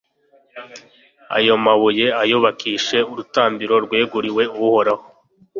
Ayo 1.37 1.53
mabuye 1.65 2.07
ayubakisha 2.21 2.97
urutambiro 3.11 3.73
rweguriwe 3.85 4.43
Uhoraho 4.63 5.05